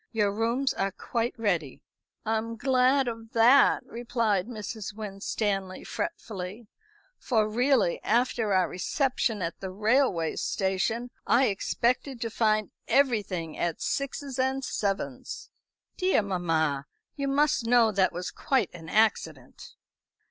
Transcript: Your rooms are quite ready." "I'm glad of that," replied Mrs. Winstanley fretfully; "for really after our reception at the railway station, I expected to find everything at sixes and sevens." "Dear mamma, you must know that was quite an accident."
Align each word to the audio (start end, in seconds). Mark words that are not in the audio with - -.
Your 0.11 0.33
rooms 0.33 0.73
are 0.73 0.91
quite 0.91 1.35
ready." 1.37 1.83
"I'm 2.25 2.55
glad 2.55 3.07
of 3.07 3.33
that," 3.33 3.85
replied 3.85 4.47
Mrs. 4.47 4.95
Winstanley 4.95 5.83
fretfully; 5.83 6.65
"for 7.19 7.47
really 7.47 8.03
after 8.03 8.51
our 8.51 8.67
reception 8.67 9.43
at 9.43 9.59
the 9.59 9.69
railway 9.69 10.37
station, 10.37 11.11
I 11.27 11.49
expected 11.49 12.19
to 12.21 12.31
find 12.31 12.71
everything 12.87 13.55
at 13.59 13.79
sixes 13.79 14.39
and 14.39 14.65
sevens." 14.65 15.51
"Dear 15.97 16.23
mamma, 16.23 16.87
you 17.15 17.27
must 17.27 17.67
know 17.67 17.91
that 17.91 18.11
was 18.11 18.31
quite 18.31 18.71
an 18.73 18.89
accident." 18.89 19.75